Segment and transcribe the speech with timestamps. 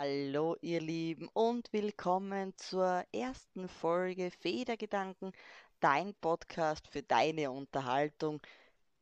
[0.00, 5.32] Hallo ihr Lieben und willkommen zur ersten Folge Federgedanken,
[5.80, 8.40] dein Podcast für deine Unterhaltung.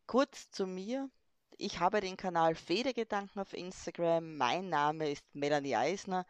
[0.06, 1.11] Kurz zu mir.
[1.59, 4.38] Ich habe den Kanal Federgedanken auf Instagram.
[4.38, 6.25] Mein Name ist Melanie Eisner.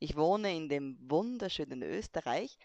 [0.00, 2.58] Ich wohne in dem wunderschönen Österreich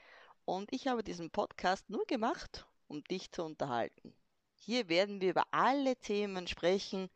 [0.43, 4.13] und ich habe diesen Podcast nur gemacht, um dich zu unterhalten.
[4.55, 7.09] Hier werden wir über alle Themen sprechen,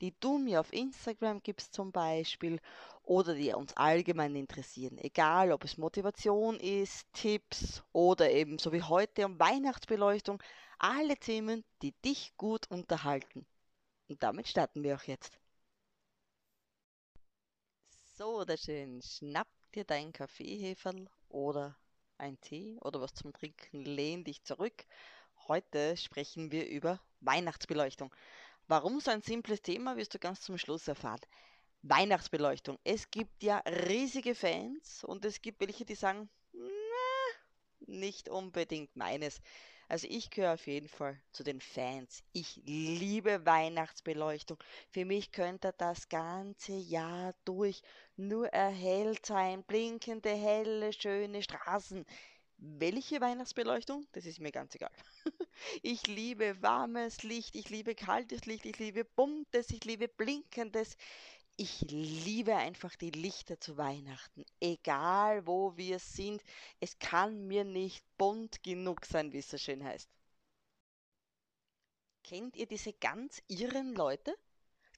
[0.00, 2.60] die du mir auf Instagram gibst zum Beispiel
[3.02, 4.98] oder die uns allgemein interessieren.
[4.98, 10.42] Egal, ob es Motivation ist, Tipps oder eben so wie heute um Weihnachtsbeleuchtung.
[10.78, 13.46] Alle Themen, die dich gut unterhalten.
[14.08, 15.38] Und damit starten wir auch jetzt.
[18.16, 19.02] So, oder schön.
[19.02, 21.76] Schnapp dir dein Kaffeeheferl oder
[22.16, 23.84] ein Tee oder was zum Trinken.
[23.84, 24.86] Lehn dich zurück.
[25.48, 28.14] Heute sprechen wir über Weihnachtsbeleuchtung.
[28.66, 31.20] Warum so ein simples Thema, wirst du ganz zum Schluss erfahren.
[31.82, 32.78] Weihnachtsbeleuchtung.
[32.82, 36.30] Es gibt ja riesige Fans und es gibt welche, die sagen,
[37.86, 39.40] nicht unbedingt meines.
[39.88, 42.22] Also ich gehöre auf jeden Fall zu den Fans.
[42.32, 44.56] Ich liebe Weihnachtsbeleuchtung.
[44.90, 47.82] Für mich könnte das ganze Jahr durch
[48.16, 49.62] nur erhellt sein.
[49.62, 52.06] Blinkende, helle, schöne Straßen.
[52.66, 54.06] Welche Weihnachtsbeleuchtung?
[54.12, 54.90] Das ist mir ganz egal.
[55.82, 60.96] Ich liebe warmes Licht, ich liebe kaltes Licht, ich liebe buntes, ich liebe blinkendes.
[61.56, 64.44] Ich liebe einfach die Lichter zu Weihnachten.
[64.60, 66.42] Egal wo wir sind,
[66.80, 70.08] es kann mir nicht bunt genug sein, wie es so schön heißt.
[72.24, 74.34] Kennt ihr diese ganz irren Leute?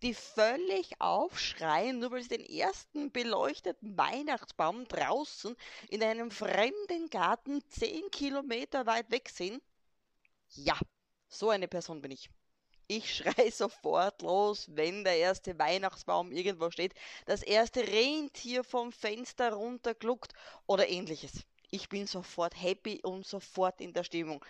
[0.02, 5.56] Die völlig aufschreien, nur weil sie den ersten beleuchteten Weihnachtsbaum draußen
[5.88, 9.60] in einem fremden Garten zehn Kilometer weit weg sehen?
[10.54, 10.78] Ja,
[11.28, 12.30] so eine Person bin ich.
[12.88, 16.94] Ich schrei sofort los, wenn der erste Weihnachtsbaum irgendwo steht,
[17.26, 20.32] das erste Rentier vom Fenster runtergluckt
[20.66, 21.44] oder ähnliches.
[21.70, 24.44] Ich bin sofort happy und sofort in der Stimmung.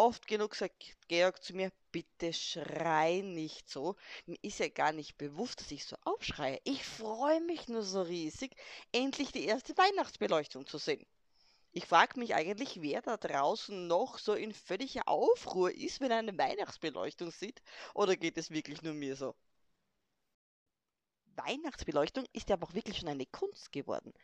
[0.00, 3.96] Oft genug sagt Georg zu mir, bitte schrei nicht so.
[4.24, 6.58] Mir ist ja gar nicht bewusst, dass ich so aufschreie.
[6.64, 8.56] Ich freue mich nur so riesig,
[8.92, 11.04] endlich die erste Weihnachtsbeleuchtung zu sehen.
[11.72, 16.20] Ich frage mich eigentlich, wer da draußen noch so in völliger Aufruhr ist, wenn er
[16.20, 17.60] eine Weihnachtsbeleuchtung sieht,
[17.92, 19.34] oder geht es wirklich nur mir so?
[21.36, 24.14] Weihnachtsbeleuchtung ist ja auch wirklich schon eine Kunst geworden.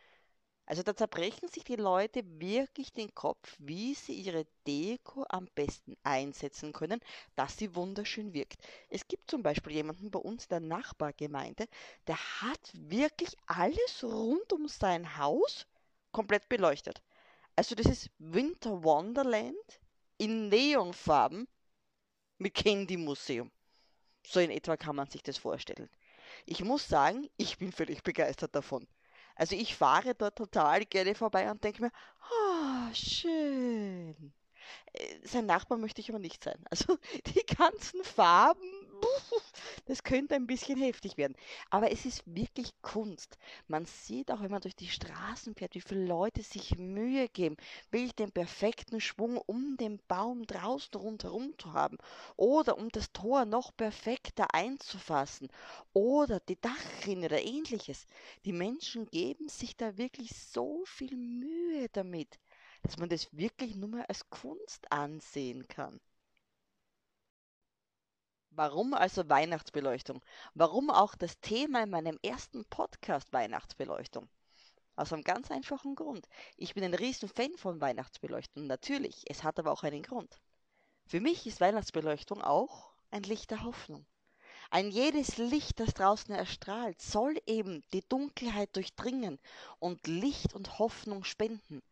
[0.67, 5.97] Also da zerbrechen sich die Leute wirklich den Kopf, wie sie ihre Deko am besten
[6.03, 7.01] einsetzen können,
[7.37, 8.61] dass sie wunderschön wirkt.
[8.91, 11.69] Es gibt zum Beispiel jemanden bei uns in der Nachbargemeinde,
[12.09, 15.67] der hat wirklich alles rund um sein Haus
[16.11, 17.01] komplett beleuchtet.
[17.55, 19.81] Also das ist Winter Wonderland
[20.19, 21.47] in Neonfarben
[22.39, 23.51] mit Candy Museum.
[24.27, 25.89] So in etwa kann man sich das vorstellen.
[26.45, 28.89] Ich muss sagen, ich bin völlig begeistert davon.
[29.37, 34.33] Also ich fahre dort total gerne vorbei und denke mir, ah, oh, schön.
[34.93, 36.59] Äh, sein Nachbar möchte ich aber nicht sein.
[36.71, 38.63] Also die ganzen Farben,
[39.87, 41.37] das könnte ein bisschen heftig werden.
[41.71, 43.39] Aber es ist wirklich Kunst.
[43.69, 47.57] Man sieht auch, wenn man durch die Straßen fährt, wie viele Leute sich Mühe geben,
[47.91, 51.99] wirklich den perfekten Schwung um den Baum draußen rundherum zu haben.
[52.37, 55.49] Oder um das Tor noch perfekter einzufassen.
[55.93, 58.07] Oder die Dachrinne oder ähnliches.
[58.45, 62.39] Die Menschen geben sich da wirklich so viel Mühe damit
[62.83, 66.01] dass man das wirklich nur mal als Kunst ansehen kann.
[68.59, 70.23] Warum also Weihnachtsbeleuchtung?
[70.55, 74.31] Warum auch das Thema in meinem ersten Podcast Weihnachtsbeleuchtung?
[74.95, 76.27] Aus einem ganz einfachen Grund.
[76.57, 78.67] Ich bin ein riesen Fan von Weihnachtsbeleuchtung.
[78.67, 80.41] Natürlich, es hat aber auch einen Grund.
[81.05, 84.07] Für mich ist Weihnachtsbeleuchtung auch ein Licht der Hoffnung.
[84.71, 89.39] Ein jedes Licht, das draußen erstrahlt, soll eben die Dunkelheit durchdringen
[89.81, 91.83] und Licht und Hoffnung spenden.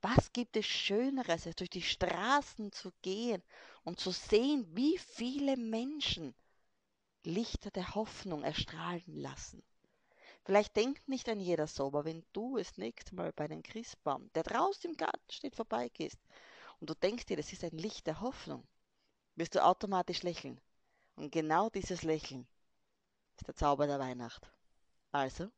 [0.00, 3.42] Was gibt es Schöneres, als durch die Straßen zu gehen
[3.82, 6.34] und zu sehen, wie viele Menschen
[7.24, 9.62] Lichter der Hoffnung erstrahlen lassen?
[10.44, 14.30] Vielleicht denkt nicht ein jeder so, aber wenn du das nächste Mal bei einem Christbaum,
[14.34, 16.18] der draußen im Garten steht, vorbeigehst
[16.80, 18.66] und du denkst dir, das ist ein Licht der Hoffnung,
[19.34, 20.60] wirst du automatisch lächeln.
[21.16, 22.46] Und genau dieses Lächeln
[23.36, 24.50] ist der Zauber der Weihnacht.
[25.10, 25.50] Also,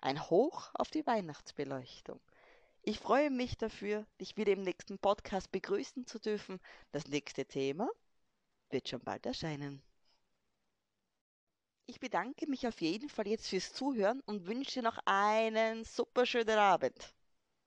[0.00, 2.20] ein Hoch auf die Weihnachtsbeleuchtung.
[2.88, 6.60] Ich freue mich dafür, dich wieder im nächsten Podcast begrüßen zu dürfen.
[6.92, 7.90] Das nächste Thema
[8.70, 9.82] wird schon bald erscheinen.
[11.86, 16.58] Ich bedanke mich auf jeden Fall jetzt fürs Zuhören und wünsche noch einen super schönen
[16.58, 17.15] Abend.